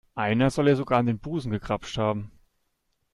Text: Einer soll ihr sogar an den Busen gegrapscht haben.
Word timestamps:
Einer 0.15 0.49
soll 0.49 0.67
ihr 0.67 0.75
sogar 0.75 0.97
an 0.97 1.05
den 1.05 1.19
Busen 1.19 1.51
gegrapscht 1.51 1.99
haben. 1.99 2.31